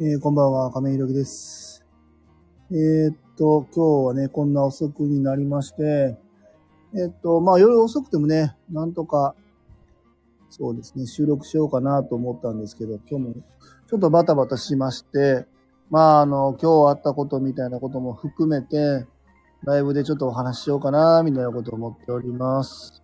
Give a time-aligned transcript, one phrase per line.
[0.00, 1.84] えーこんばんは、亀井ろきです。
[2.70, 6.16] えーっと、今日はね、こんな遅くになりまして、
[6.94, 9.34] えーっと、まあ夜遅くてもね、なんとか、
[10.50, 13.34] そうですね、収録しようかなと思ったんですけど、今日も
[13.88, 15.46] ちょっとバタバタしまして、
[15.90, 19.04] まああの、今日あったことみたいなことも含めて、
[19.64, 23.02] ライブでちょっとお話ししようかな、みたいなことを思っております。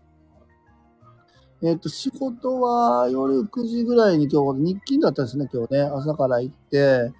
[1.66, 5.80] えっ、と、仕事は夜9時ぐらいに今日、日勤だったんですね、今日ね。
[5.80, 7.10] 朝から行って、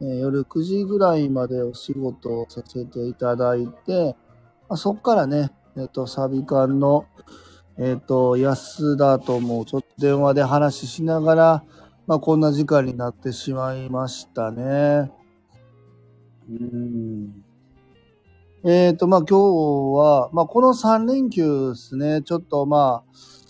[0.00, 4.16] えー夜9時ぐらいまでお仕事をさせていただいて、
[4.70, 7.04] まあ、そっからね、えっ、と、サビ館の、
[7.76, 11.64] えっ、と、安田ともちょっと電話で話ししながら、
[12.06, 15.12] まあ、こんな時間になってしまいましたね。
[16.48, 17.44] うん。
[18.64, 23.40] えっ、と、まあ、今日は、まあ、この3連休ですね、ちょっとまあ、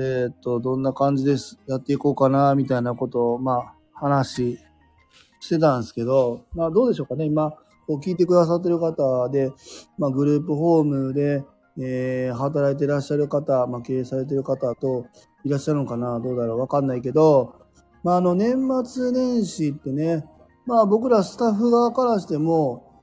[0.00, 4.58] えっ、と、どんな感じです、やっていこうかな、みたいなことを、まあ、話
[5.40, 7.50] してたんですけど、まあ、どうでしょうかね、今、
[7.86, 9.50] こう聞いてくださってる方で、
[9.98, 11.44] まあ、グループホームで、
[11.78, 15.06] えー働いてらっしゃる方、まあ、経営されてる方と
[15.44, 17.54] いらっしゃるのかな、どうだろう、わかんないけど、
[18.02, 20.24] まあ、あの、年末年始ってね、
[20.66, 23.02] まあ、僕らスタッフ側からしても、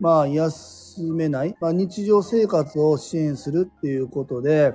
[0.00, 4.74] まあ、休めない、まあ、日常生活を支援するっていうことで、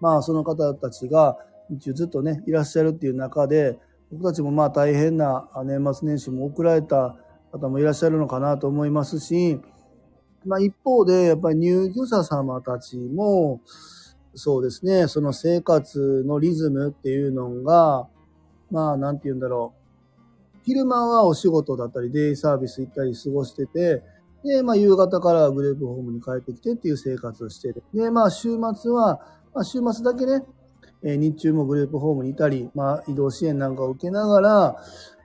[0.00, 1.38] まあ、その方たちが、
[1.70, 3.78] 一応ずっとね、いらっしゃるっていう中で、
[4.10, 7.16] 僕たちもまあ大変な年末年始も送られた
[7.52, 9.60] 方もいらっしゃるのかなと思いますし、
[10.44, 13.60] まあ一方で、やっぱり入居者様たちも、
[14.34, 18.08] そうですね、その生活のリズムっていうのが、
[18.70, 19.80] まあなんて言うんだろう。
[20.64, 24.02] 昼間はお仕事だったり、デイサービス行ったり過ごしてて、
[24.44, 27.82] で、まあ夕方からグループホームに帰ってきてっていう生活をしてる。
[27.94, 29.20] で、まあ週末は、
[29.54, 30.44] まあ週末だけね、
[31.02, 34.76] えー日中もグループホームにいたり、まあ移動支援なんかを受けながら、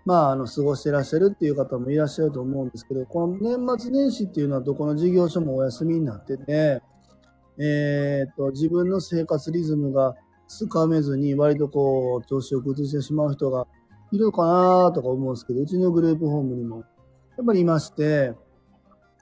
[0.05, 6.81] まああの過ごしてらっしゃるっていう方もいらっしゃると思うんですけど、この年末年始っていうのはどこの事業所もお休みになってて、
[7.57, 10.15] えーっと、自分の生活リズムが
[10.47, 13.65] つかめずに割とこう調子を崩してしまう人が
[14.11, 16.83] いるのかなとか思うんですけど、うちのグループホームにも
[17.37, 18.33] やっぱりいまして、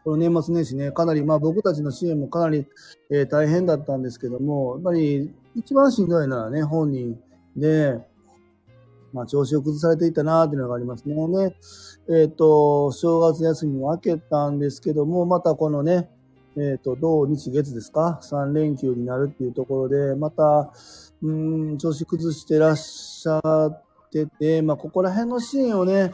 [0.03, 2.68] この年末年始ね、かなり、まあ僕たちの支援もかなり、
[3.09, 7.18] えー大変だったんですけども、やっぱり一番しんどいのはね、本人
[7.56, 8.00] で、
[9.13, 11.16] まあ調子を崩されていたなっていうのがありますね。
[11.16, 11.56] ね
[12.09, 16.09] えっ、と、正月休みも明けたんですけども、またこのね、
[16.58, 20.74] えっ、と、土日月ですか ?3 連休になるっていうところで、また、
[21.22, 26.12] うん、調子崩してらっしゃってて、まあここら辺の支援をね、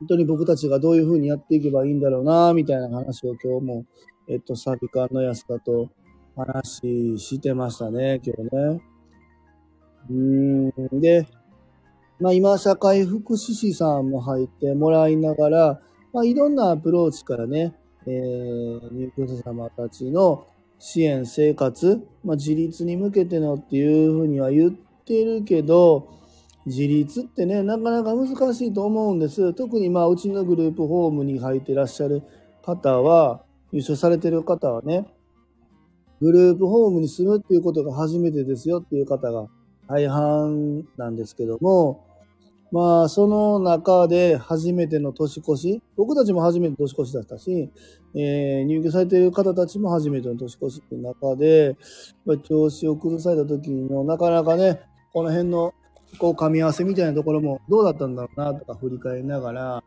[0.00, 3.84] 本当に僕たちがどういうふうにやっていけばいいんだろうな、みたいな話を今日も、
[4.28, 5.88] えっと、サビカの安田と
[6.36, 8.80] 話してましたね、今日ね。
[10.10, 10.12] う
[10.96, 11.26] ん、で、
[12.20, 15.80] まあ今、社会福祉士さんも入ってもらいながら、
[16.12, 17.74] まあいろんなアプローチからね、
[18.06, 20.46] えー、入居者様たちの
[20.78, 24.70] 支援、生活、まあ自立に向けてのっていうふうには言っ
[25.04, 26.08] てるけど、
[26.68, 29.52] 自立ってね、なかなか難しいと思うんです。
[29.54, 32.22] 特にまあ、うちのグループホームに入ってらっしゃる
[32.62, 33.42] 方は、
[33.72, 35.06] 優勝されてる方はね、
[36.20, 39.46] グループホームに住むっていうことが初めてですよっていう方が
[39.88, 42.04] 大半なんですけども、
[42.70, 47.70] まあ、その中で初めての年越し、僕たちも初めて年越しだったし、
[48.14, 51.76] えー入居されている方たちも初めての年越しっていう中で、
[52.42, 55.72] 調子を崩された時の、なかなかね、この辺の
[56.18, 59.84] こう噛み合わせみたいなところもどうだったんだろうなとか振り返りながら、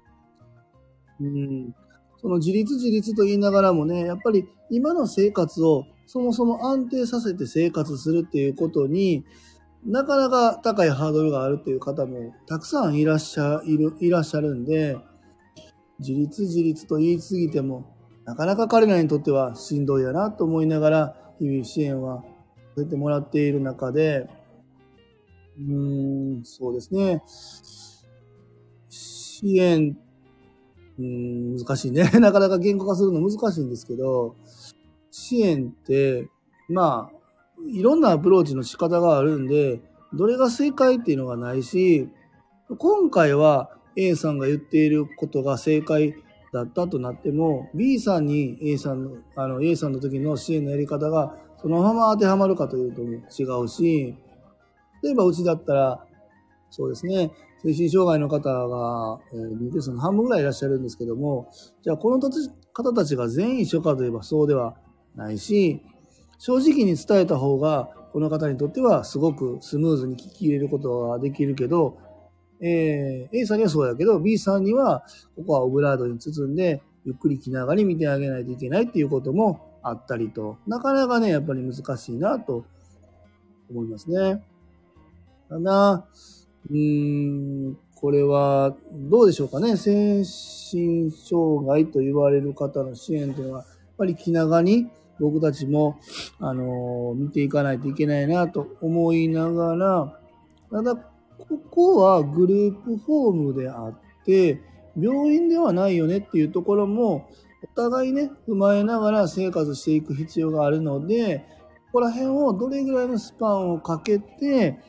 [1.20, 1.76] うん、
[2.22, 9.26] その自立自立と言いながらもね、やっぱり今の生活をそもそも安定させて生活するっていうことに
[9.86, 14.98] なかなか高いハードルがあるっていう方もたくさんいらっしゃいる、いらっしゃるんで、
[16.00, 22.24] 自立自立と言い過ぎても、なかなか彼らにとってはしんどいやなと思いながら、日々支援は
[22.76, 24.30] させてもらっている中で、
[25.70, 27.22] うん、そうですね。
[28.90, 29.98] 支援、
[31.00, 32.04] うん、難しいね。
[32.20, 34.36] なかなか言語化するの難しいんですけど、
[35.12, 36.30] 支援って、
[36.70, 37.22] まあ、
[37.68, 39.82] いろんなアプローチの仕方があるんで、
[40.14, 42.10] どれが正解っていうのがないし、
[42.78, 46.16] 今回は A さんが言っていることが正解
[46.54, 54.16] だったとなっても、B さんに A さんの、あの、A さんの時の支援のやり方がそのまま当てはまるかというと違うし、
[55.04, 56.06] 例えばうちだったら、
[56.70, 57.32] そうですね、
[57.64, 61.50] 精神障害の方が、えー、入居者の半分ぐらいいらっしゃるんですけども、
[61.84, 62.20] じゃあこの
[62.74, 64.76] 方たちが全員一緒かといえばそうでは
[65.16, 65.82] ないし、
[66.40, 71.98] 正直に伝えた方が、この方にとってはすごくスムーズに聞き入れることができるけど、
[72.62, 75.04] えー、A さんにはそうだけど、B さんには、
[75.36, 82.66] ここはオブラードに包んで、ゆっくり気長に見てあげないといけないっていうこともあったりと、なかなかね、やっぱり難しいなと
[83.70, 84.44] 思いますね。
[85.52, 86.08] ただ、
[86.70, 89.76] うーん、これはどうでしょうかね。
[89.76, 93.68] 精神障害と言われる方の支援というのは、やっ
[93.98, 94.88] ぱり気長に
[95.20, 96.00] 僕たちも、
[96.40, 100.20] あのー、見ていかないといけないなと思いながら、
[100.72, 104.62] ただ、ここはグループホームであって、
[104.98, 107.30] 病院ではないよねっていうところも、
[107.62, 111.46] お互いね、踏まえながら生活していく必要があるので、
[111.92, 114.80] ここら辺をどれぐらいのスパンをかけて、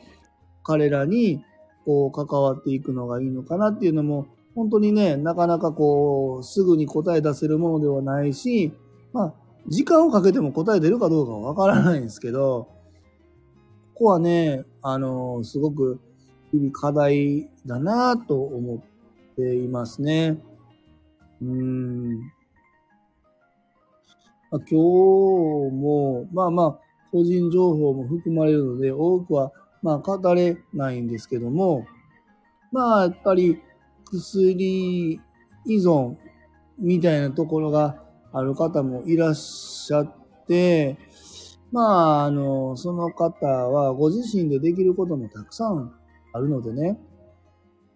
[0.63, 1.43] 彼らに
[1.85, 8.71] こう関わっていくのがいいのかなっていうのも、本当にね、なかなかこう、すぐに答え出せるものではないし、
[9.11, 9.33] まあ、
[9.67, 12.67] 時間をかけても答え出るかどうかはわからないんですけど、
[13.95, 15.99] ここはね、あの、すごく
[16.51, 20.37] 日々課題だなと思っていますね。
[21.41, 22.19] うん。
[24.51, 26.79] まあ、今日も、まあまあ、
[27.11, 29.51] 個人情報も含まれるので、多くは、
[29.83, 31.85] まあ、語れないんですけども、
[32.71, 33.61] まあ、やっぱり、
[34.05, 35.19] 薬
[35.65, 36.15] 依存
[36.79, 40.15] みたいなところがある方もいらっしゃっ
[40.47, 40.97] て、
[41.71, 45.93] まあ、あの、その方はご自身でできることもたくさん
[46.33, 46.97] あるのでね、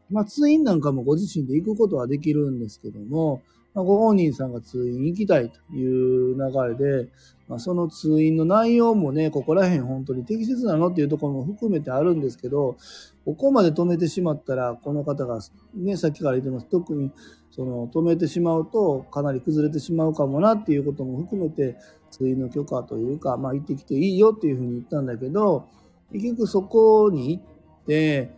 [0.09, 3.41] まあ、通院なんかもご自身で行くことはできるんですけども、
[3.77, 7.09] まあ、ご本人さんが通院行きたいという流れで、
[7.47, 12.75] まあ、その通院の内容もね、ここら辺本当に適切なのっていうところも含めてあるんですけど、
[13.23, 15.41] ここまで止めてしまったら、この方が、
[15.75, 16.65] ね、さっきから言ってます。
[16.65, 17.11] 特に、
[17.51, 21.77] その、止めてしまうと、かなり崩れてしまうかもなっていうことも含めて、
[22.09, 25.67] 通院の許可というか、まあ、行ってきていいよっていうふうに言ったんだけど、
[26.11, 28.31] 結局そこに行って、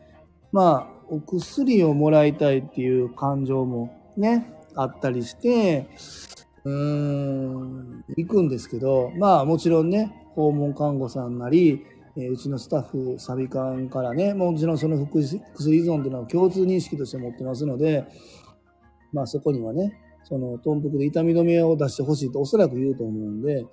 [0.51, 5.89] まあ、お薬をもらいたいっていう感情もね、あったりして、
[6.63, 11.85] うーん、行くんですけど、まあもちろんね、訪問看護さんなり、
[12.15, 15.23] え、うちのスタッフ、サビ館からね、もちろんその薬依
[15.83, 18.05] 存というのは共通認識として持ってますので、
[19.11, 23.65] まあそこにはね、その、豚腹で痛み止めを出してほしいとおそらく言うと思うんで、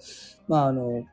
[0.49, 1.05] まああの、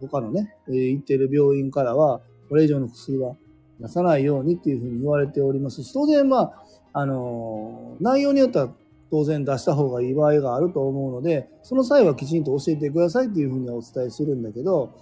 [0.00, 3.36] 他のね、え、行ってる病院からは、これ以上の薬は
[3.80, 6.54] 出さないようにっていうふうに言われておりますし、当然まあ、
[6.92, 8.72] あの、内容によっては
[9.10, 14.94] 当然出した方がいい場合があると思うので、その際はきちんと教えてくださいっていうふうにはお伝えしてるんだけど、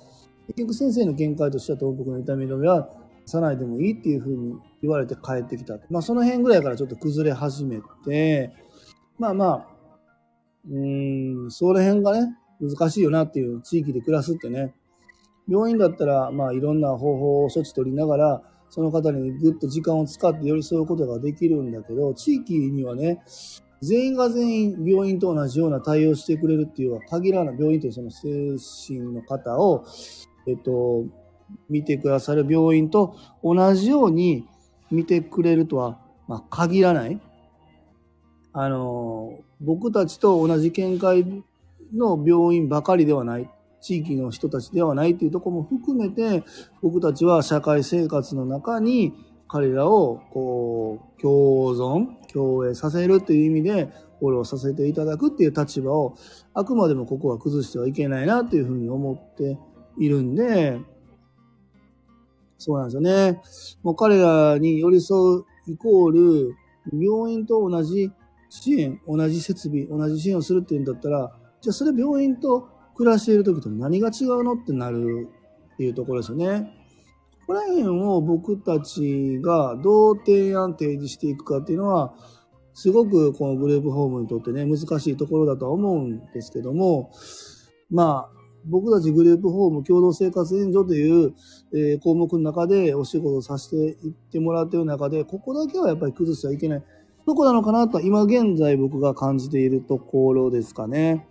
[0.49, 2.89] 結局先生の見解としては東北の痛み止めは
[3.25, 5.79] 出さないでもいいっていうふうに言われて帰ってきた。
[5.91, 8.53] まあその辺ぐらいからちょっと崩れ始めて、
[9.19, 9.69] まあまあ、
[10.71, 14.75] うーん、その辺がね、難しいよなっていう地域で暮らすってね、
[15.49, 23.23] 病院だったら、まあいろんな方法を処置取りながら、その方にぐっと時間を使って寄り添うことができるんだけど、地域にはね、
[23.83, 28.57] 全員が全員病院と同じような対応してくれるっていうのは限らない、病院というその精
[28.87, 29.85] 神の方を、
[30.47, 31.05] えっと、
[31.69, 34.49] 見てくださる病院と同じように
[34.91, 37.21] 見てくれるとは、まあ、限らない。
[38.53, 41.45] あの、僕たちと同じ見解
[41.95, 43.51] の病院ばかりではない。
[43.83, 46.43] 地域の人たちではないっていうとこも含めて、
[46.83, 49.15] 僕たちは社会生活の中に
[49.49, 56.17] 彼らをこう共存、共栄させるっていう意味でフォローさせていただくっていう立場を
[56.55, 59.59] あくまでもここは崩してはいけないなっていうふうに思って
[59.99, 60.81] いるんで、
[62.59, 63.41] そうなんですよね。
[63.83, 66.55] もう彼らに寄り添うイコール、
[66.93, 68.11] 病院と同じ
[68.49, 75.29] 支援、同じ設備、同じ支援をするっていうんだったら、じゃあそれ病院と暮らしている時と何が違うのってなる
[75.75, 76.73] っていうところですよね。
[77.47, 82.13] ここら辺を僕たちがどう提案提示していくかっていうのは、
[82.75, 87.13] すごくこのグループホームにとってね、難しいところだとは思うんですけども、
[87.89, 88.37] まあ、
[88.67, 91.35] 僕たちグループホーム共同生活援助という、
[91.73, 96.83] え、項目の中でお仕事をさせていってもらっている中で、ここだけはやっぱり崩してはいけない。
[97.27, 101.29] どこなのかなと今現在僕が感じているところですかね。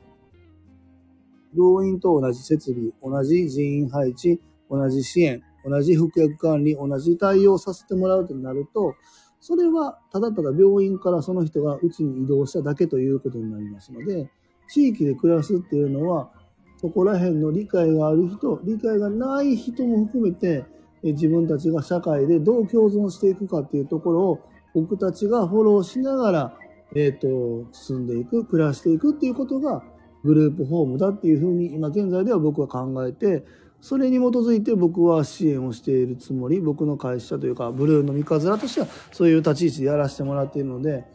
[1.53, 8.95] 病院と同じ設備、同じ人員配置、同じ支援、同じ服薬管理、同じ対応させてもらうとなると、
[9.39, 14.29] それはただただ病院からその人がうちに移動しただけということになりますので、
[14.67, 16.31] 地域で暮らすっていうのは、
[16.77, 20.65] そこら辺の理解がある人、理解がない人も含めて、
[21.03, 24.39] 自分たちが社会でどう共存していくかっていうところを
[24.73, 26.57] 僕たちがフォローしながら、
[26.95, 29.83] えっ、ー、と、進んでいく、暮らしていくっていうことが
[30.23, 33.45] グループホームだっていうふうに今現在では僕は考えて
[33.85, 41.05] それに基づいて僕は支援をしているつもり僕の会社というかブルーの三日面としてはそういう立ち位置でやらせてもらっているので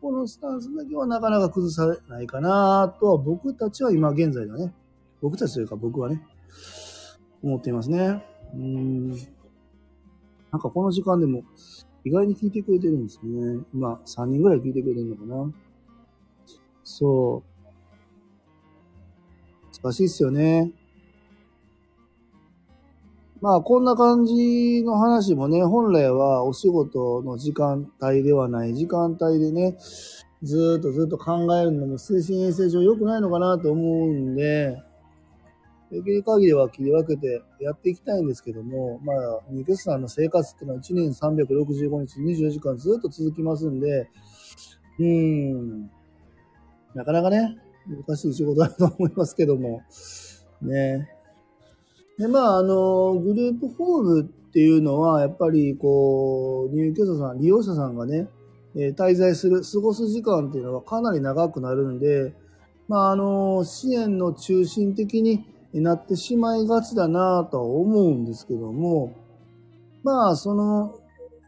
[0.00, 4.74] このスタンスだけはなかなか崩されないかなとは僕たちは今現在だね
[5.22, 6.20] 僕たちというか僕はね
[7.44, 8.20] 思っていますね。
[8.54, 9.10] うん。
[9.10, 9.20] なん
[10.60, 11.44] かこの時間でも
[12.04, 13.62] 意外に聞いてくれてるんですね。
[13.72, 15.52] 今3人ぐらい聞いてくれてるのかな。
[16.82, 17.50] そう。
[19.80, 20.72] 難しいっすよね。
[23.40, 29.78] まあ、こんな感じの話もね、本来はお仕事の時間帯ではない時間帯でね、
[30.42, 34.82] ずっとずっと考えるのも精神衛生上良くないのかなと思うんで、
[35.90, 44.10] できる限りは切り分けてやっていきたいんですけども、まあ、ニケスさんの生活っていうのは1年365日24時間ずっと続きますんで、
[44.98, 45.90] うーん、
[46.94, 47.56] なかなかね、
[48.06, 49.82] 難しい仕事だと思いますけども、
[50.60, 51.19] ね。
[52.20, 58.28] で、まあ、あの、グループホームっていうのは、やっぱり、こう、入居者さん、利用者さんがね、
[58.76, 62.34] え、滞在する、過ごす時間っていうのはかなり長くなるんで、
[62.88, 69.14] まあ、あの、支援の中心的になってしまいがちだなとは思うんですけども、
[70.02, 71.00] まあ、その、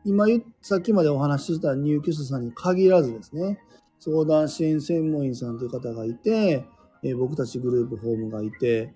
[0.06, 0.24] 今
[0.62, 3.60] さっきまでお話しした入居者さんに限らずですね、
[4.00, 6.64] 相談支援専門員さんという方がいて、
[7.02, 8.94] え、僕たちグループホームがいて、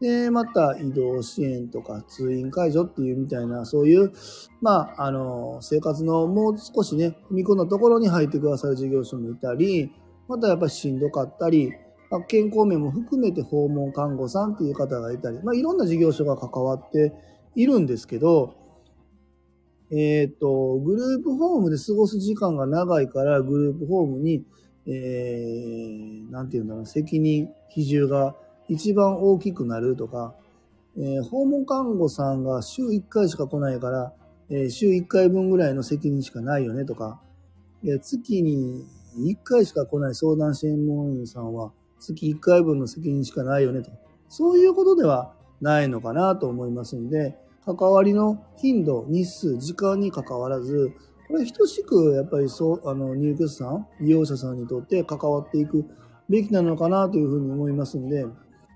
[0.00, 4.12] で、また移動支援とか通院介助っていうみたいな、そういう、
[4.60, 9.90] まあ、あの、生活のもう少しね、踏み込んだところに入ってくださる事業所もいたり、
[10.28, 11.72] またやっぱりしんどかったり、
[12.10, 17.12] まあ、健康面も含めて訪問看護さんっていう方がいたり、まあ、いろんな事業所が関わって
[17.56, 18.54] いるんですけど、
[19.90, 24.44] えっ、ー、と、グループホームで過ごす時間が長いから、グループホームに、
[24.86, 28.36] えー、なんていうんだろう、責任、比重が
[28.68, 30.34] 一番大きくなるとか、
[30.96, 34.12] えー、訪問看護さんが週1回しか来ないから、
[34.50, 37.20] えー、週1回分ぐらいの責任しかないよねとか、
[37.84, 38.84] えー、月に
[39.18, 43.90] 1回しか来ない相談専門員さんは月1回分の責任しかないよねと。
[44.28, 50.92] そういうことではないのかなと思いますんで、関わりの頻度、日数、時間に関わらず、
[51.28, 55.84] これ等しくやっぱりそう、あの、入居者さん、利用者さんにとって関わっていく
[56.28, 58.24] べきなのかなというふうに思いますんで、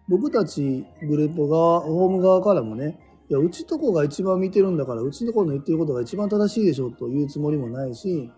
[0.08, 2.98] 僕たちグループ側、ホーム側からもね、
[3.30, 8.30] いや、うちとこが一番見てるんだから、うちの子の言ってることが一番正しいでしょというつもりもないし、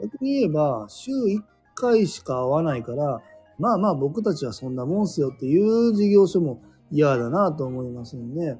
[0.00, 1.42] 逆に言えば、週1
[1.74, 3.20] 回しか会わないから、
[3.58, 8.56] まあまあ僕たちはそんなもんすよっていう事業所も嫌だなと思いますんで、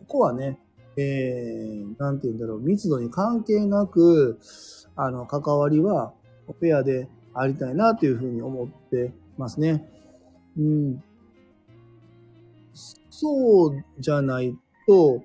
[0.00, 0.58] ここはね、
[0.96, 4.38] えー、なんて言うんだろう、密度に関係なく、
[4.96, 6.12] あの、関わりは
[6.46, 9.88] フェアでありたいなというふうに思ってますね。
[10.58, 11.02] うん。
[13.22, 14.52] そうじゃない
[14.88, 15.22] と、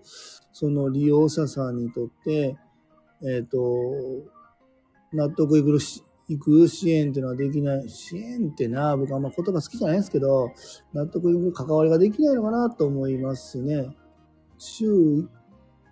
[0.51, 2.55] その利用者さんにとって、
[3.23, 3.57] えっ、ー、と、
[5.13, 5.79] 納得いく、
[6.27, 7.89] いく支援っていうのはできない。
[7.89, 10.51] 支援ってな、僕はあんま言葉好きじゃないんですけど、
[10.93, 13.89] 納得いく関わりができないのかなと思いますね。
[14.59, 15.27] 週1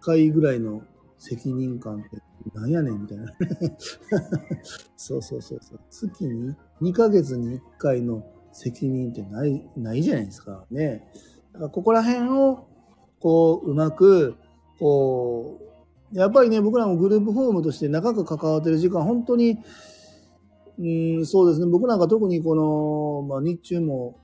[0.01, 0.83] 回ぐらいの
[1.17, 2.21] 責任感って
[2.53, 3.33] なんやねんみたいな。
[4.95, 5.79] そうそうそうそう。
[5.89, 11.11] 月に2ヶ月に1回の責任ってない、ないじゃないですかね。
[11.55, 12.67] だからここら辺を、
[13.19, 14.35] こう、うまく、
[14.77, 15.59] こ
[16.13, 19.57] う、やっぱりね、僕らもグループホームとして長く関わってる時間、本当に、
[20.77, 24.19] うん、そうですね、僕なんか特にこの、まあ、日中も、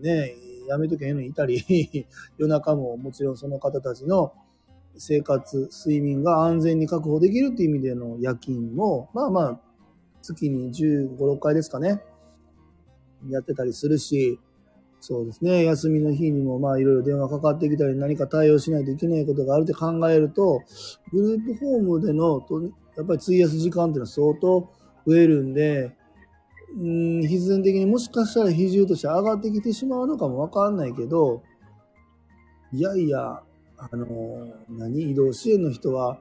[0.00, 0.34] ね、
[0.66, 1.62] やめときゃいいのにいたり、
[2.38, 4.32] 夜中ももちろんその方たちの
[4.96, 9.60] 生活、睡眠が安全に確保できるっていう意味での夜勤も、まあまあ、
[10.22, 12.02] 月に15、6回ですかね、
[13.28, 14.40] やってたりするし、
[15.06, 15.64] そうですね。
[15.64, 20.62] 休みの日にもまあいろいろ電話かかってきたり何か対応しないといけないことがあるって考えると、
[21.12, 22.42] グループホームでの、
[22.96, 24.66] やっぱり費やす時間っていうのは相当
[25.06, 25.94] 増えるんで、
[26.74, 31.42] うん、必然的にもしかしたら比重として上がってきてしまうのかもわかんないけど、
[32.72, 33.42] いやいや、
[33.76, 34.06] あの、
[34.70, 35.10] 何？
[35.10, 36.18] 移動支援の人は、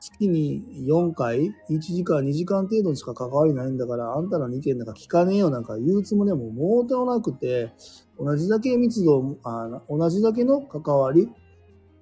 [0.00, 7.72] 月に4回、1時間、2時間程度しか関わりないんだから、あんたらの意見なんか聞かねえよなんか言うつもりはもうもうてもなくて、
[8.18, 11.28] 同じだけ密度、あ同じだけの関わり、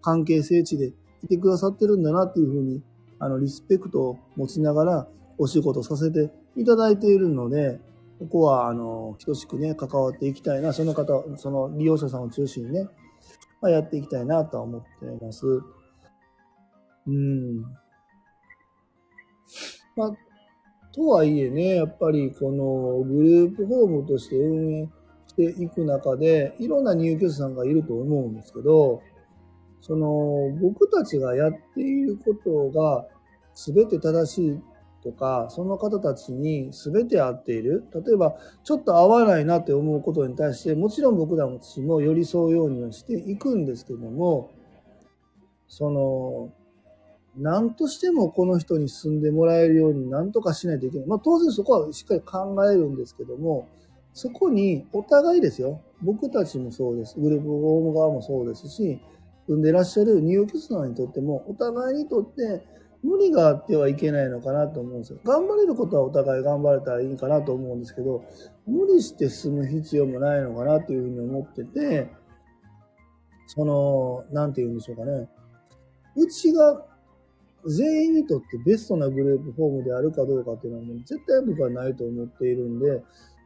[0.01, 2.83] 関係性値でいてくださってるんだなっていうふうに、
[3.19, 7.81] あの、リスペクトを持ちながらお仕事させていただいているので、
[8.19, 12.89] ここは、あの、等しくね、関わっていきたいな、その方、その利用者さんを中心にね、
[13.61, 15.47] まあ、やっていきたいなとは思っています。
[17.07, 17.65] うん。
[19.97, 20.17] まあ、
[20.93, 24.89] とはいえね、やっぱりこのグループホームとして運営
[25.29, 29.03] していく中で、いろんな入居者さんがいると思うんですけど、
[29.81, 33.07] その、僕たちがやっていることが
[33.55, 34.61] 全て正しい
[35.03, 37.85] とか、その方たちに全て合っている。
[37.95, 44.51] 例えば、ちょっと合わないなって思うことに対して、もちろん僕らも私も寄り添うようにはしていくんですけども、
[45.69, 46.53] その、
[47.39, 51.07] 何としてもこの人に住んでもらえるように何とかしないといけない。
[51.07, 53.69] まあ当然そこはしっかり考えるんですけども、
[54.13, 55.81] そこにお互いですよ。
[56.03, 57.21] 僕たちもそうです。
[57.21, 59.01] グループホーム側もそうですし、
[59.47, 62.67] 産んでらっしゃる入居者にとっても、お互いにとって
[63.03, 65.19] 無理があってはいけないのかなと思うんですよ。
[65.23, 68.25] 頑張れることはお互い頑張れたらいいかなと思うんですけど、
[68.67, 72.11] 無理して進む必要もないのかなというふうに思ってて、
[73.47, 75.29] その、なんて言うんでしょうかね。
[76.17, 76.85] うちが
[77.69, 83.03] 全員にとってベストなグループフォームであるかどうかっていうのはもう絶対僕はないと思っているんで、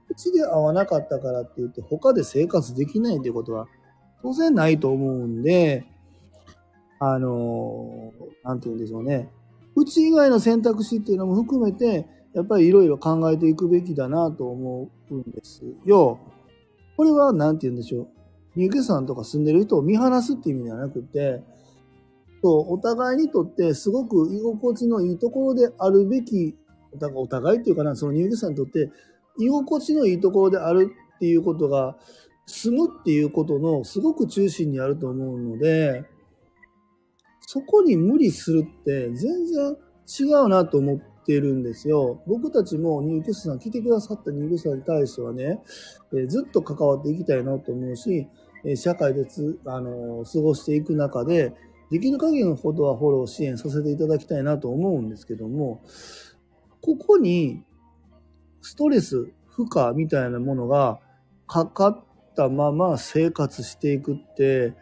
[0.08, 3.66] うちで合わなかったからって言って他で生活できないっていうことは
[4.22, 5.86] 当然ないと思うんで、
[6.98, 9.30] あのー、なんて言うんでしょうね。
[9.76, 16.18] うち以外の選択肢っていうのも含めて、やっぱりいろいろ考えていくべきだなと思うんですよ。
[16.96, 18.08] これは何て言うんでしょう。
[18.56, 21.42] 入居さんとか住んでる人を見放すっていう意味ではなくて、
[22.42, 26.56] そうお互いにとってすごく居心地のいいところであるべき、
[27.14, 28.90] お互いっていうかな、その入居者にとって
[29.38, 31.96] 居心地のいいところであるっていうことが、
[32.46, 36.04] 住むっていうことのすごく中心にあると思うので、
[37.46, 39.76] そこに無理するって全然
[40.20, 42.22] 違うなと思ってるんですよ。
[42.26, 45.60] 僕たちも入居者さん、来てくださった入居者に対してはね、
[46.12, 48.26] えずっと関わっていきたいなと思うし、
[48.74, 49.26] 社会で、
[49.66, 51.54] あの過ごしていく中で、
[51.90, 55.82] できる限りのことはフォロー支援させていただきたいなと思うんですけども、
[56.80, 57.64] ここに
[58.62, 61.00] ストレス、負荷みたいなものが
[61.46, 62.04] かかっ
[62.36, 64.74] たまま生活していくって、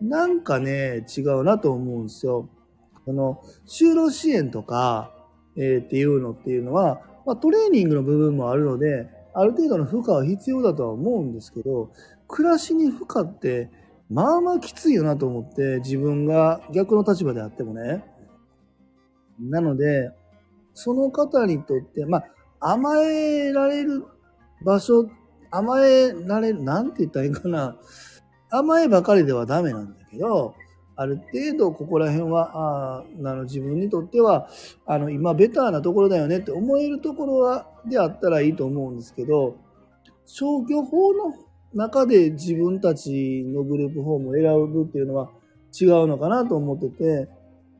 [0.00, 2.48] なんかね、違うなと思うんですよ。
[3.04, 5.12] その、就労支援とか、
[5.56, 11.92] えー、っていうのっていうのは、まあ、トレーニングの部分もあるので、ある程度の負荷は必要だとは思うんですけど、
[12.28, 13.70] 暮らしに負荷って
[14.10, 18.04] まあまあきついよなと思って、自分が逆の立場であってもね。
[19.40, 20.10] なので、
[20.74, 22.18] その方にとって、ま
[22.60, 24.04] あ、甘えられる
[24.64, 25.08] 場所、
[25.50, 27.76] 甘えられる、なんて言ったらいいかな。
[28.50, 30.54] 甘えばかりではダメなんだけど、
[30.98, 34.48] ある程度ここら辺は、ああの自分にとっては、
[34.86, 39.56] あの、今ベターなところだよねって思えるところは、であったらいいと思うんですけど、
[40.24, 41.34] 消去法の
[41.76, 45.30] 中で自分たちのグループホームを選ぶっていうのは
[45.78, 47.28] 違うのかなと思ってて、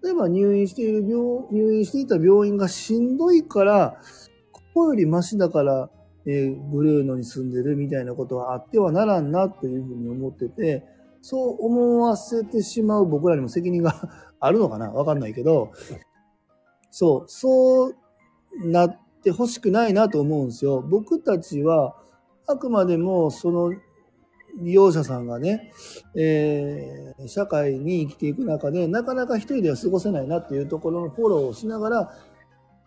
[0.03, 3.97] 例えば入院している病、入院していた病院がしんどいから、
[4.53, 5.91] ここよりマシだから、
[6.27, 10.85] えー、ブルーノに住んでるみたいなことはあってはならんなというふうに思ってて、
[11.23, 13.95] そう思わせてしまう僕らにも責任が
[14.39, 14.91] あるのかな？
[14.91, 15.73] わかんないけど、
[16.91, 17.95] そう、そう
[18.63, 20.83] なってほしくないなと思うんですよ。
[20.83, 21.97] 僕たちは、
[22.47, 23.73] あくまでもその
[24.57, 25.73] 利用者さんがね、
[26.15, 32.13] えー、社会に生きていく中で、なかなか一人では過ごせないなっていうところのフォローをしながら、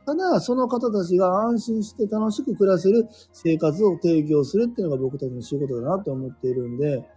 [0.05, 7.07] ただ、その方たちが安心して楽しく暮らせる生活を提供するっていうのが僕たちの仕事だなと思っているんで、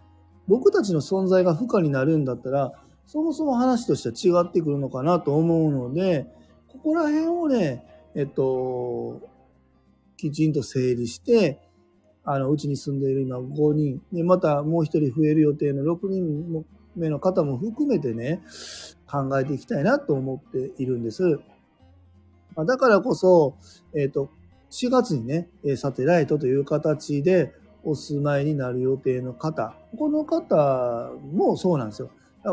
[0.47, 2.71] 僕たちの存在が不可になるんだったら、
[3.07, 6.27] そもそも話としては違ってくるのかなと思うので、
[6.67, 7.83] ここら辺をね、
[8.15, 9.21] えっと、
[10.17, 11.59] きちんと整理して、
[12.25, 18.41] あの、うちに住んでいる今5人、で、またもう1人増える予定の6人目の方も含めてね、
[19.09, 21.39] 考えていきたいなと思っているんです。
[22.55, 23.55] まだからこそ、
[23.95, 24.29] えっ、ー、と、
[24.71, 32.09] 4月にね、サテライトという形でお住まいになる予定の方、この方もそうなんですよ。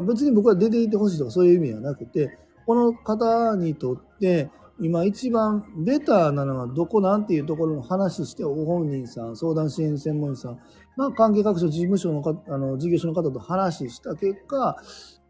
[0.06, 10.60] 別に僕は出ていてほしいとかそういう意味ではなくて、この方にとって今一番ベターなのはどこなんていうところの話して、ご本人さん、相談支援専門員さん、
[10.96, 14.76] まあ、関係各所事務所のか、あの、事業所の方と話した結果、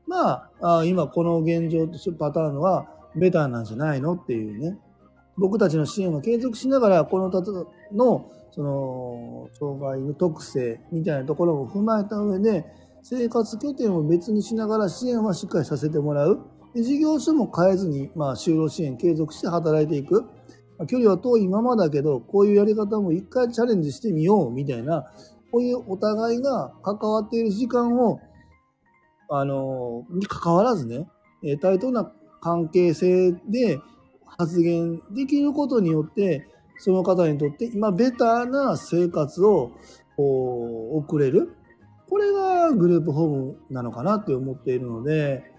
[0.07, 4.79] まあ、あ今この現状というパターンはベターなんじゃないのっていうね。
[5.37, 7.53] 僕たちの支援は継続しながら、この方
[7.93, 12.67] の、その、障害の特性みたいなところを踏まえた上で、
[13.03, 16.41] 生活拠点を別にしながら支援はしっかりさせてもらう。
[16.75, 20.25] 事業所も変えずに、まあ、就労支援継続して働いていく。
[20.87, 25.13] 距離は遠いままだけど、こういうやり方も一回チャレンジしてみよう、みたいな、
[25.53, 28.21] こういうお互いが関わっている時間を、
[29.29, 31.07] あの、に関わらずね、
[31.61, 33.81] 対等な関係性で
[34.39, 36.47] 発言できることによって、
[36.79, 39.73] その方にとって今ベターな生活を、
[40.17, 41.55] 送れる。
[42.11, 45.50] これがグループホームなのかなって思っているので、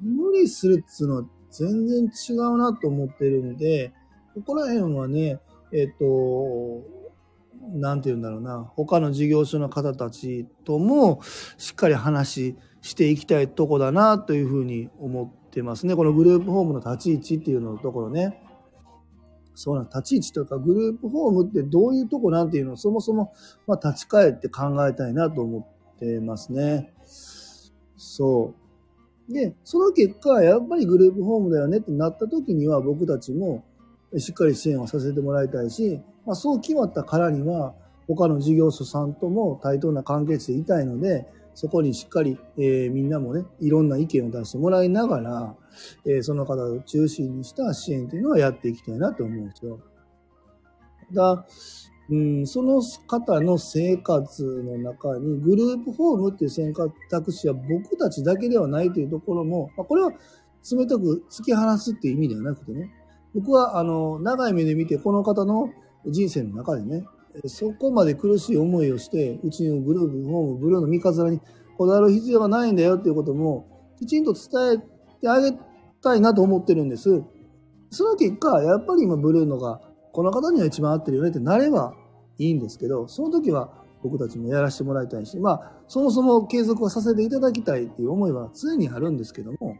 [0.00, 3.92] 無理するっつうのは全然違うなと思ってるんで、
[4.34, 5.38] ここら辺はね、
[5.72, 6.82] えっ、と、
[7.72, 11.20] なんて言うんだろうな、他の事業所の方たちとも
[11.56, 15.96] しっかり話していきたいとこだなというふうに思ってますね。
[15.96, 18.40] このグループホームの立ち位置っていうのところね。
[19.54, 23.32] そうなん、立ち位置というかグループホームってどういうとこなんていうのをそもそも、
[23.66, 25.60] まあ、立ち返って考えたいなと思
[25.94, 26.92] ってますね。
[27.96, 28.63] そう。
[29.28, 33.64] で、その結果、やっぱりグループホームだよねってなった時には僕たちも
[34.18, 37.74] しっかり支援をさせてもらいたいし、まあ、そう決まったからには
[38.06, 45.54] 他の事業所さんとも対等な関係性でいたいので、そこにしっかり、えー、みんなもね、いろんな意見を出してもらいながら、
[46.04, 49.80] えー、その方を中心にした支援というのはやっていきたいなと思うんですよ。
[51.12, 51.46] だ
[52.10, 56.74] うん、その方の生活の中にグループホームっていう選
[57.10, 62.90] 択肢は僕たちだけではないというところも、まあ、これは冷たく突き放すっていう意味ではなくてね、
[63.34, 65.70] 僕はあの長い目で見てこの方の
[66.06, 67.04] 人生の中でね、
[67.46, 71.40] そこまで苦しい思いをして、うちのグループホーム、ブルーの三日面に
[71.76, 73.66] こだわる必要がないんだよっていうことも、
[73.98, 74.42] きちんと伝
[74.74, 75.56] えてあげ
[76.00, 77.22] たいなと思ってるんです。
[77.90, 79.80] その結果、やっぱり今ブルーのが、
[80.14, 81.92] この方には一番合ってるよねってなれば
[82.38, 83.68] いいんですけど、その時は
[84.00, 89.76] 僕たちもやらせてもらいたいし、まあ、そもそも継続はさせていただきたいっていう思いは常にあるんですけども、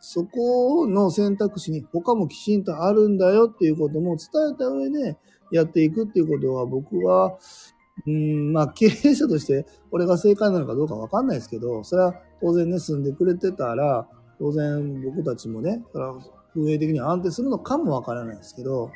[0.00, 5.16] そこの選択肢に他もきちんとあるんだよっていうことも伝えた上で
[5.50, 7.36] やっていくっていうことは僕は、
[8.06, 14.06] うん、まあ経営者としてこれが正解なのかどうかわかんないですけど、それは当然ね、住んでくれてたら、
[14.38, 16.20] 当然僕たちもね、それは
[16.54, 18.90] 運営的には安定するのかもわからないですけど、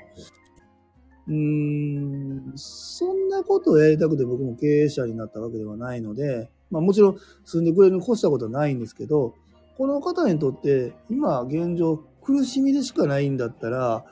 [1.27, 9.35] うーん、そんなことをやりたくて僕も経営者になったわけではないので、まあもちろん住んでくれるに越したことはないんですけど、
[9.77, 14.05] この方にとって今現状苦しみでしかないんだったら、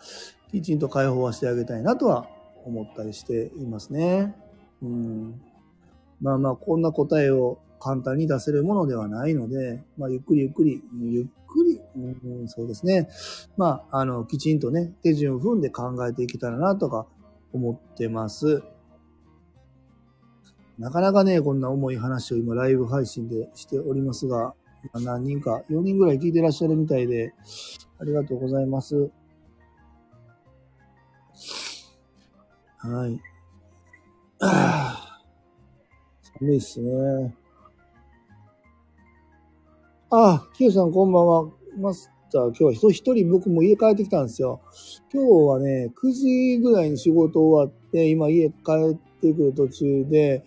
[0.51, 2.29] きちんと解放はしてあげたいなとは
[2.65, 4.35] 思ったりしていますね。
[4.83, 5.41] うん。
[6.21, 13.09] まあまあ、こんな答えを簡単に出せるものではないので、まあ、ゆっくりゆっくり、ゆっくり、うん、そうですね。
[13.57, 17.07] まあ、あの、きちんとね、手順を踏んで考えていけたらなとか
[17.53, 18.63] 思ってます。
[20.79, 24.55] なかなかね、こんな重い話を今ライブ配信でしておりますが、
[24.95, 27.35] 何人か、4人ぐらい聞いてらっしゃるみたいで、
[27.99, 29.11] ありがとうございます。
[32.79, 33.21] はい。
[36.39, 37.35] 寒いっすね。
[40.09, 41.51] あ、キヨさんこんばんは。
[41.81, 44.61] マスター、今日は人一人僕も家帰ってきたんですよ。
[45.13, 48.55] 今日はね、9時ぐらいに仕事終わって、今家帰
[48.95, 50.45] ってくる途中で、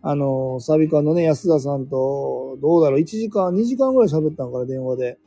[0.00, 5.18] あの、サビカのね、安田さんと、どうだろう、1時間、2時間ぐらい喋ったのから、電話で。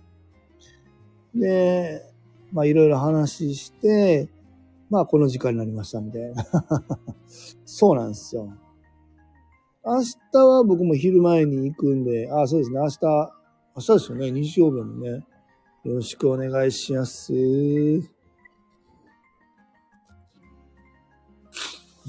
[1.36, 2.02] で、
[2.54, 4.30] まあ、いろいろ話して、
[4.90, 6.46] まあ、この時間になりました、みたいな。
[7.66, 8.48] そうなんですよ。
[9.84, 10.02] 明
[10.32, 13.37] 日は僕も昼前に行くんで、あ、そうですね、明日、
[13.78, 15.24] 明日ですよね、日曜日もね。
[15.84, 17.32] よろしくお願いします。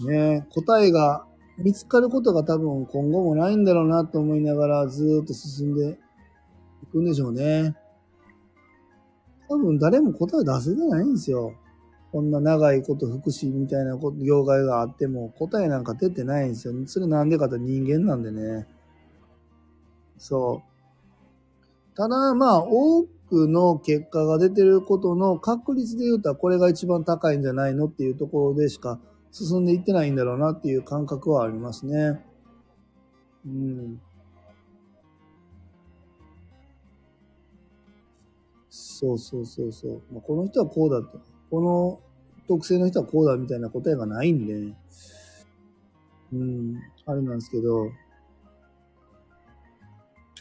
[0.07, 1.27] ね答えが
[1.59, 5.99] 見つかることが多分今後もないんだろうなと思いながらずっと進んで
[6.85, 7.77] いくんでしょうね。
[9.51, 11.53] 多分誰も答え出せてないんですよ。
[12.13, 16.73] こんな長いこと福祉みたいなこと業界があっても答えなんか出てないんですよ。
[16.87, 18.67] それなんでかって人間なんでね。
[20.17, 20.78] そう。
[21.99, 29.01] ただまあ多くの結果が出てることの確率で言うとこれが一番高いんじゃないのっていうところでしか
[29.33, 32.25] 進んでいってないんだろうなっていう感覚はありますね。
[33.45, 34.01] うん。
[38.71, 40.03] そうそうそうそう。
[40.13, 41.19] まあ、この人はこうだって、
[41.51, 42.01] この
[42.47, 44.75] 特性の人はこうだみたいな答えがないんで、
[46.33, 47.91] うん、あれなんですけど、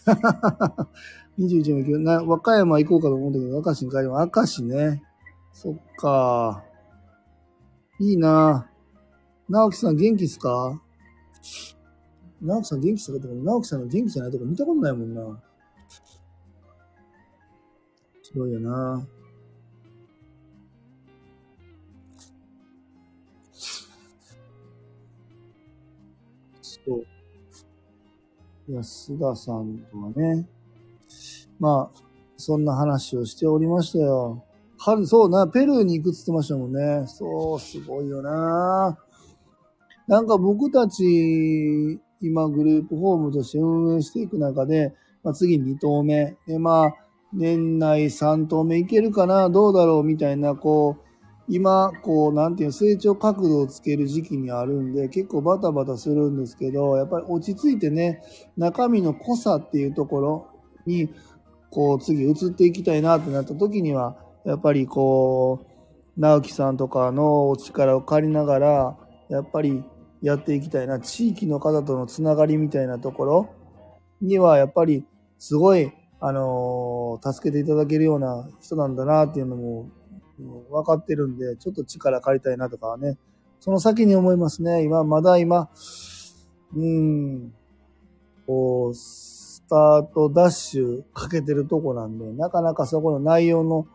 [1.37, 4.31] 21の9な、和歌山行こうかと思うんだけど、明石に帰ります。
[4.35, 5.03] 明石ね。
[5.53, 6.63] そっか。
[7.99, 8.69] いいな
[9.49, 10.81] 直樹さん元気っすか？
[12.41, 13.17] 直樹さん元気っすか？
[13.17, 15.41] って直樹さんの元気じゃないとか見たことないもんな。
[18.23, 19.07] すごいよな。
[28.69, 30.45] 安田さんとはね。
[31.59, 32.01] まあ、
[32.35, 34.43] そんな話をしておりましたよ。
[34.77, 37.05] 春、そうな、ペルーに行くっつってましたもんね。
[37.07, 38.97] そう、すごいよな。
[40.07, 46.37] なんか僕たち、今グループホームとして運営していく中で、まあ、次2投目。
[46.45, 46.93] で、まあ、
[47.33, 51.06] 年内3投目いけるかなどうだろうみたいな、こう、
[51.49, 58.21] 今、こう、なんていう成長角度をつける時期にあるんで、結構バタバタするんですけど、やっぱり落ち着いてね、
[58.57, 60.47] 中身の濃さっていうところ
[60.85, 61.09] に、
[61.71, 65.65] こう、次移っていきたいなってなった時には、やっぱりこ
[66.17, 68.97] う、直樹さんとかのお力を借りながら、
[69.29, 69.83] やっぱり
[70.21, 70.99] やっていきたいな。
[70.99, 73.49] 地域の方とのつながりみたいなところ
[74.21, 75.05] には、やっぱり
[75.37, 79.89] すごい、あの助けていただけるような人なんだなっていうのも、
[80.37, 83.17] 分かってるんで、ちょっと力借りたいなとかはね、
[83.59, 84.83] その先に思いますね。
[84.83, 85.69] 今、まだ今、
[86.75, 87.53] うん、
[88.45, 93.87] こう、スタートダッシュかけてるとこなんで、なかなかそこの内容の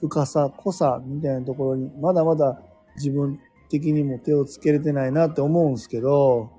[0.00, 2.60] 深さ、濃さみたいなところに、まだまだ
[2.96, 6.50] 自分的にも手をつけれてないなって思うんですけど、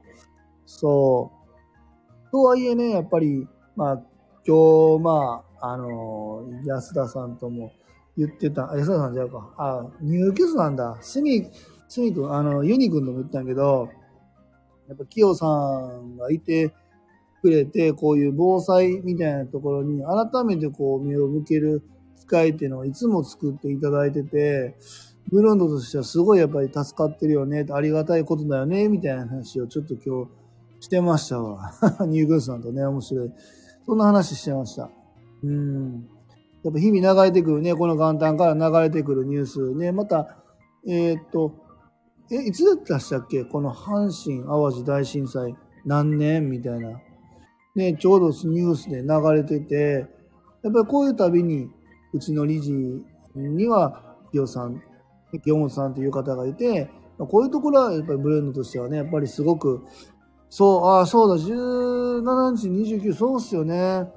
[0.65, 1.31] そ
[2.27, 2.31] う。
[2.31, 4.01] とはいえね、やっぱり、まあ、
[4.47, 7.71] 今日、まあ、あの安田さんとも
[8.25, 9.49] 言ってた、安田さんじゃうか。
[9.57, 10.97] あ、ニューキスなんだ。
[11.01, 11.49] スミ、
[11.87, 13.89] スミ君、あの、ユニ君とも言ったんやけど、
[14.87, 16.73] やっぱ、キヨさんがいて
[17.41, 21.81] くれて、こういう防災みたいなところに、改めてこう、目を向ける
[22.19, 24.75] 機会っていうのをいつも作っていただいてて、
[25.29, 30.31] ブロンドとしてはすごいやっぱり助かってるよね、ありがたいことだよね、みたいな話をちょっと今日
[30.81, 31.73] してましたわ。
[32.07, 33.31] ニューグースさんとね、面白い。
[33.85, 34.89] そんな話してました。
[35.43, 36.07] うん。
[36.63, 40.37] やっぱ日々流れてくるね、この元旦から流れてくるニュースね、また、
[40.87, 41.53] えーっと、
[42.31, 43.43] え、いつだったしたっけ？
[43.43, 46.49] この阪神淡路大震災何年？
[46.49, 46.99] みたいな。
[47.75, 50.07] ね、ちょうどニュースで流れてて、
[50.63, 51.69] やっぱりこういうたびに、
[52.13, 52.73] うちの理事
[53.35, 54.81] には、ギオさん、
[55.43, 59.81] 清本さんという方がいて、こういうところはやっぱりブレンドとしてはね、やっぱりすごく、
[60.49, 64.07] そう、ああ、そうだ、17日29、そうっすよね。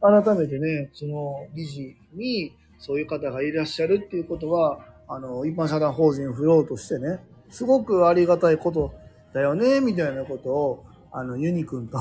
[0.00, 7.18] 改めてね、その理事にそういう方がいらっしゃるっていうことは、あの、一般社団法人フローとしてね、
[7.50, 8.94] すごくありがたいこと
[9.32, 11.98] だよね、みたいなことを、あの、ユニ君と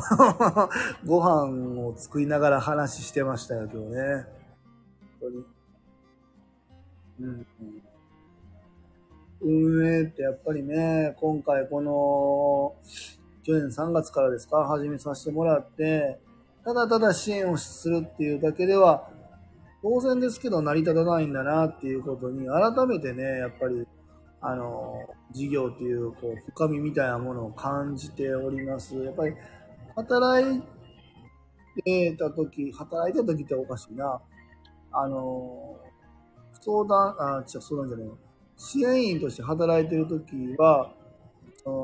[1.05, 4.25] ご飯を作りながら話してましたよ、今日ね。
[5.19, 5.45] 本当に。
[7.21, 7.47] うん。
[9.39, 12.75] 運営ってやっぱりね、今回この、
[13.43, 16.19] 去年3月からですか、始めさせてもらって、
[16.67, 19.09] ただただ支援をするっていうだけでは、
[19.81, 23.87] 当然ですけど成り立たないんだなっていうことに、改めてね、やっぱり、
[24.41, 28.97] あの、事業っていう、こう、深みみたいなものを感じております。
[28.97, 29.35] やっぱり、
[29.95, 30.61] 働い
[31.85, 34.19] てた時、働いてた時っておかしいな。
[34.91, 35.79] あの、
[36.51, 38.09] 相談、あ、違う、相談じゃない
[38.57, 40.91] 支援員として働いてる時は、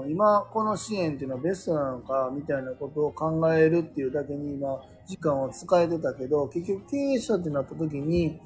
[0.10, 8.40] 今この支援っていうのはベストなのかみたいなことを考えるっていうだけに今時間を使えてたけど結局経営者ってなった時に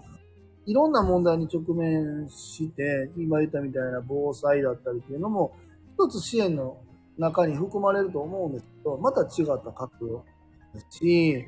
[0.66, 5.56] いろんな問題に直面して今言ったみたいな防災だったりっていうのも
[5.94, 6.78] 一つ支援の
[7.18, 10.26] 中に含まれると思うんですけどまた違った角度
[10.74, 11.46] ですし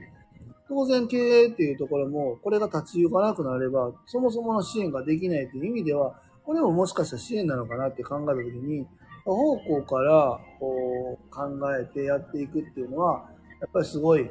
[0.67, 8.85] 当然経営っていうところもこれが立ち行かなくなればそもそもの支援ができないという意味ではこれももしかしたら支援なのかなって考えた時に
[9.25, 11.41] 方向からこう考
[11.79, 13.29] えてやっていくっていうのは、
[13.59, 14.29] やっぱりすごい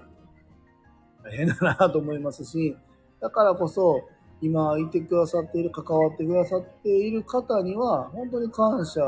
[1.25, 2.77] 大変だなと思いますし、
[3.21, 4.09] だからこそ
[4.41, 9.01] 今いてくださっている、関わってくださっている方には本当に感謝し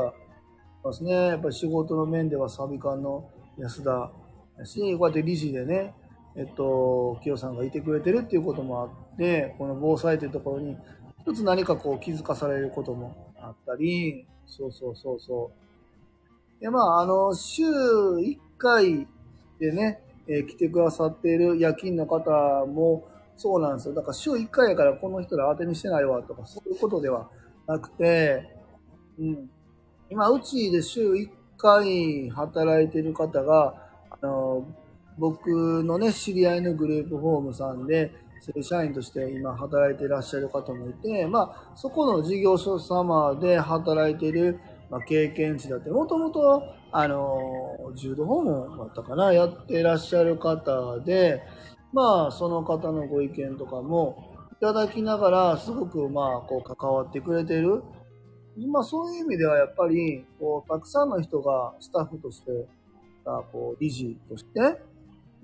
[0.83, 1.11] ますね。
[1.11, 4.11] やっぱり仕事の面ではサビ館の安田
[4.57, 5.93] だし、こうやって理事でね、
[6.35, 10.77] えっと、清さんがいてくれてるっていうこともあって、この防災というところに
[11.21, 15.70] 一つ何かこう気づかされることもあったり、そうそうそうそう。
[16.61, 19.07] で、まあ、あの、週1回
[19.59, 22.29] でね、えー来てくださっている夜勤の方
[22.67, 23.95] もそうなんですよ。
[23.95, 27.27] だから週1回やからこの人ら当てにしてないわとかそういうことでは
[27.67, 28.55] なくて、
[29.19, 29.49] うん。
[30.09, 33.73] 今、うちで週1回働いてる方が、
[34.21, 34.67] あの、
[35.17, 44.59] 僕のね、知り合いのグループホームさんで、正社員として今働いていらっしゃる方もいて、まあ、そこの事業所様で働いている、
[44.91, 51.41] まあ、経験値だって、もともと、あの、柔道訪問だったかな、やっていらっしゃる方で、
[51.93, 57.81] まあ、その方のご意見とかもいただきながら、すごく、まあ、こう、関わってくれてる。
[58.67, 62.67] まあ、そういう意味では、やっぱり、こう、たくさんの人がスタッフとして、
[63.23, 64.59] あこう、理事として、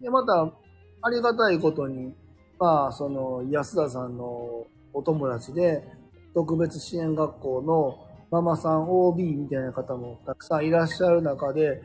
[0.01, 2.13] で、また、ありがたいことに、
[2.59, 5.85] まあ、その、安田さんのお友達で、
[6.33, 11.81] 特別支援学校の、ママさん OB みたいな方もたくさんいらっしゃる中で、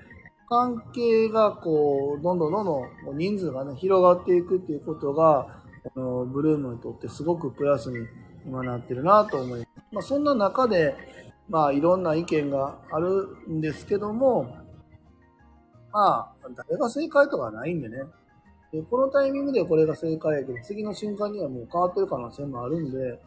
[0.49, 5.63] 関係がこう、どんどんどんどん人数がね、広がっていくっていうことが、
[5.95, 8.07] このブルームにとってすごくプラスに
[8.45, 9.69] 今なってるなと思います。
[9.93, 10.95] まあそんな中で、
[11.49, 14.57] まあいろんな意見があるんですけども、
[15.93, 17.99] まあ、誰が正解とかないんでね。
[18.73, 23.21] でこのタイミングでこれが正解やけど、次の瞬間にはもう変わってる可能性もあるんで、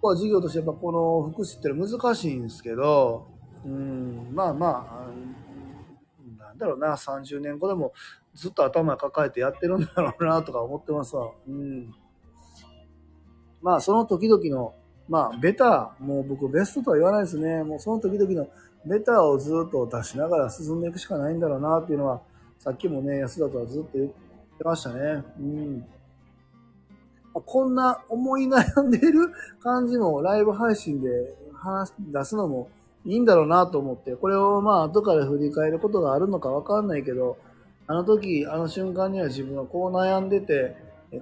[0.00, 3.28] こは授業としてやっぱこの福祉って難しいんですけど、
[3.64, 7.92] うん、まあまあ、なんだろうな、30年後でも
[8.34, 11.30] ずっと頭抱えてやってるんだろうなとか思ってますわ。
[11.46, 11.94] うん。
[13.60, 14.74] まあその時々の、
[15.08, 17.64] まあベター、もう僕ベストとは言わないですね。
[17.64, 18.48] もうその時々の
[18.86, 22.22] ベターをずっと出しながら進んでいくしかないんだろうなっていうのは、
[22.58, 25.24] さっきもね、安田とはずっと言ってましたね。
[25.38, 25.86] うん。
[27.32, 31.08] こんな思い悩んでる感じもライブ配信で
[31.54, 32.68] 話出すのも
[33.04, 37.38] いいんだろうなと思って、これをまあ後から振り返ることがあるのかわかんないけど、
[37.86, 40.76] あの時、あの瞬間には自分はこう悩んでて、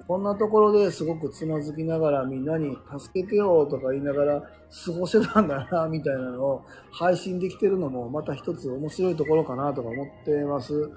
[0.07, 10.91] こんなところですごくつまずきながらみんなに助けてよとか言いながら過ごしてたんだな、みたいなのを配信できてるのもまた一つ面白いところかなとか思ってます。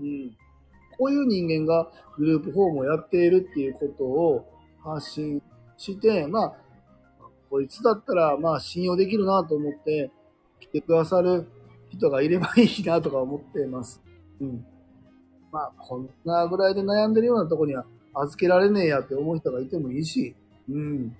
[0.00, 0.36] うん。
[0.98, 4.46] こういう人間がグループ4もやっているっていうことを
[4.82, 5.42] 発信
[5.76, 6.54] して、まあ、
[7.50, 10.10] こいつだったらまあ信用できるなと思って
[10.60, 11.46] 来てくださる
[11.90, 14.02] 人がいればいいなとか思っています。
[14.40, 14.66] うん。
[15.52, 20.34] まあ、こんなぐらいで悩んでるようなとこには預けられねえやって思う人がいてもいいし、
[20.68, 21.16] うん。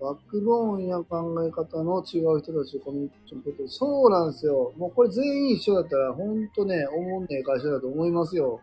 [0.00, 3.68] バックボーンや考え方の違う人たちをコミュニケーション取って。
[3.68, 4.72] そうなんですよ。
[4.76, 8.60] もうこれ全員一緒だったら、ほんとね、思んねえ会社だと思いますよ。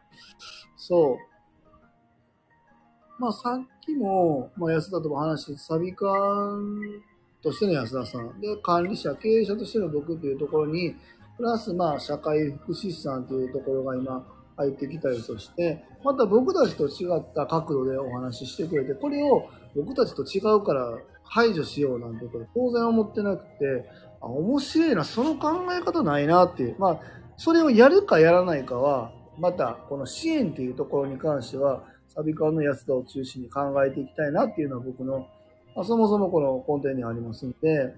[0.77, 1.17] そう。
[3.19, 7.01] まあさっきも、まあ安田とも話して、サビカン
[7.41, 8.39] としての安田さん。
[8.39, 10.95] で、管理者、経営者としての僕っていうところに、
[11.37, 14.25] プラスまあ社会福祉士さんというところが今、
[14.57, 23.89] 入ってきたりとして、また僕たちと違った角度でお話ししてくれて、これを僕たちと違うから排除しようなんてこれ当然思ってなくて、
[24.21, 26.75] あ、面白いな、その考え方ないなっていう。
[26.79, 26.99] まあ、
[27.37, 35.27] それをやるかやらないかは、またこの支援っていうところに関しては、サビカンの安田を中心に考えていきたいなっていうのは僕の、
[35.75, 37.93] まあ、そもそもこの根底にありますんで、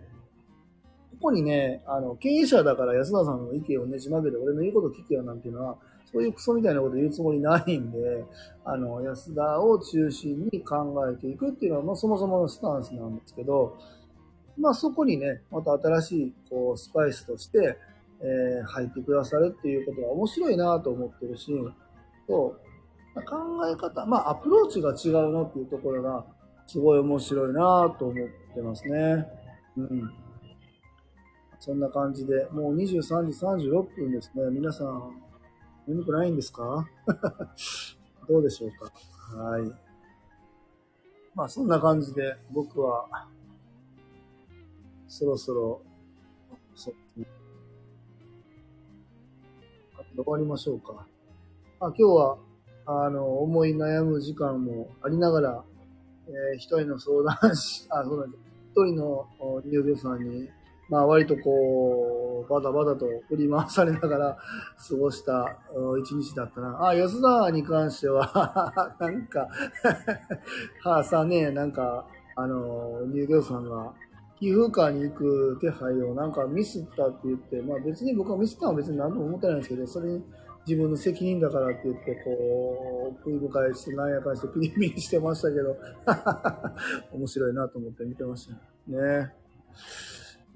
[1.11, 5.77] ここにね、あの、経営者だから安田さんの意見をねじ曲げて俺の言うこと聞けよなんていうのは、
[6.11, 8.25] そういうクソみたいなこと言うつもりないんで、
[8.63, 13.77] あの、安田を中心に考えていくっていうのは、まあ、そもそものスタンスなんですけど、
[14.57, 17.77] まあそこにね、また新しい、こう、スパイスとして、
[18.19, 21.53] えー、入ってくださるっていうことは面白いなと思ってるし、
[22.27, 22.55] そ
[23.15, 26.25] う、考え方、まあアプローチが違うのっていうところが、
[26.65, 29.25] すごい面白いなと思ってますね。
[29.77, 30.11] うん。
[31.59, 34.43] そんな感じで、もう23時36分ですね。
[34.51, 35.26] 皆さん、
[35.87, 36.87] 眠くないんですか？
[38.27, 38.71] どうでしょう
[39.31, 39.37] か？
[39.37, 39.71] はい。
[41.35, 43.07] まあそんな感じで僕は
[45.07, 45.81] そろそろ、
[46.75, 46.91] そ
[50.15, 50.93] 終わりましょうか。
[51.79, 52.37] まあ今日は、
[52.85, 55.63] あの、思い悩む時間もありながら、
[56.27, 58.43] えー、一人の相談し、あ、そうなんです。
[58.71, 59.27] 一人の
[59.65, 60.49] 入業さんに
[60.89, 64.37] まあ割とこう、バタバタと振り回されながら
[64.89, 65.57] 過ごした
[66.01, 66.87] 一日だったな。
[66.87, 69.49] あ、安田に関しては なんか
[70.83, 73.93] はあさね、なんか、あの、入業さんが、
[74.39, 80.23] 皮膚科に行く手配をなんかミスったって言って、まあ別に僕はミスったのは別に何とも思ってないんですけど、それに
[80.67, 85.75] 自分の責任だからって言って、こう、食い深いして、なんやかんしてピリピリしてましたけど、
[87.17, 88.53] 面白いなと思って見てました
[88.91, 89.33] ね。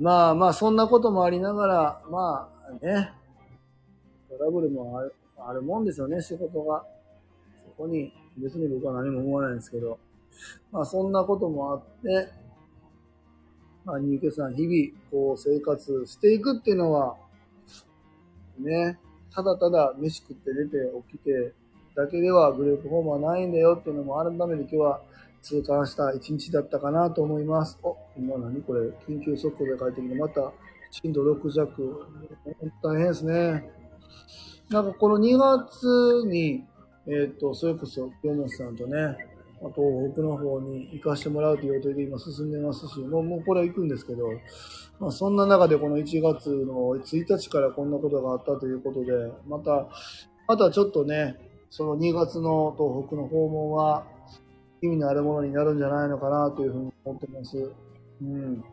[0.02, 3.12] まあまあ、そんなこともありながら、まあね、
[4.28, 6.84] トラブルもあるあるもんですよね、仕事が。
[7.78, 10.00] そこに、別に僕は何も思わないんですけど、
[10.72, 12.30] まあそんなこともあって、
[13.86, 17.18] まあ入居さん日々、こう生活していくっていうのは、
[18.58, 18.98] ね、
[19.36, 20.78] ただただ飯食って出て
[21.12, 21.54] 起きて
[21.96, 25.02] だけではグループホームはないんだよっていうのも改めて今日は
[25.42, 27.80] 痛感した一日だったかなと思います。
[27.84, 30.52] お、今何これ緊急速報で書いてきて、また
[30.92, 32.06] 震度6弱。
[32.84, 33.70] 大変ですね。
[34.70, 36.64] なんかこの2月に、
[37.08, 39.18] えっ、ー、と、それこそ清本さんとね、
[39.76, 44.28] 東北の方に行かしてもらうという予定で今進んでますし、もうもうこれは行くんですけど、
[45.00, 49.12] まあ、そんな中でこの1月の1日からこんなことがあったということで、
[49.48, 49.88] また、
[50.48, 51.36] またちょっとね、
[51.70, 54.06] その2月の東北の訪問は、
[54.82, 57.72] 意味のあるものになるんじゃないのかなというふうに思ってます。
[58.22, 58.64] うん。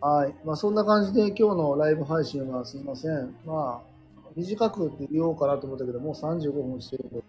[0.00, 0.34] はい。
[0.44, 3.34] まあそんな感じで今日のライブ配信はすいません。
[3.44, 3.90] まあ、
[4.36, 7.22] 短くって言おうかなと思ったけど、もう35分してるんで、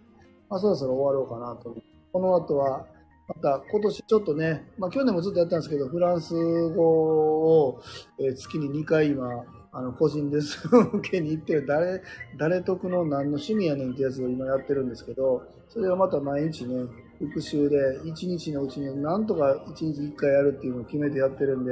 [0.49, 1.75] まあそろそろ終わろうかなと。
[2.13, 2.85] この後は、
[3.27, 7.81] また今年ちょっとね、まあ去年もずっとやったんですけど、フランス語を、
[8.19, 12.01] え月に2回今、あの、個人レッスン受けに行ってる、誰、
[12.37, 15.43] 誰得の何の趣味やねんってやつを今やってるんですけど、
[15.73, 16.85] それをまた毎日ね、
[17.17, 21.71] 復習で1日のうちになんとか1日1回やるっていうのを決めてやってるんで、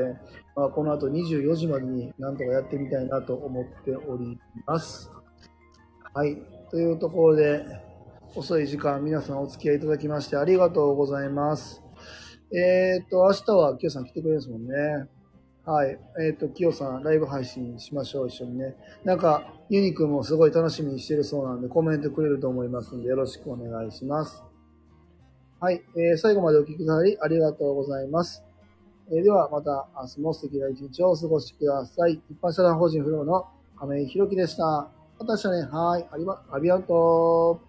[0.56, 5.12] まあ、この後24時までになんとかやってみたいなと思っております。
[6.14, 6.38] はい。
[6.72, 7.66] というところで、
[8.36, 11.82] 遅い時間皆さんお付き合いいただきましてありがとうございます。
[12.56, 15.10] えっ、と、明日はキヨさん来てくれるんですもんね。
[15.70, 16.00] はい。
[16.20, 18.76] えっ、と、キヨさん、ライブ配信しましょう、一緒にね。
[19.04, 24.44] なんか、ユニくんもすごい楽しみにしてるそうなんで、コメントくれると思いますので、よろしくお願いします。
[25.60, 25.84] はい。
[25.96, 28.44] えー最後までお聞きくださりありがとうございます。
[29.12, 32.20] えーでは、また明日も素敵な一日をお過ごしください。
[32.32, 33.46] 一般社団法人フローの
[33.78, 34.64] 亀井宏樹でした。
[35.20, 35.68] また明日ね。
[35.72, 36.08] はい。
[36.12, 37.62] ありば、アビアント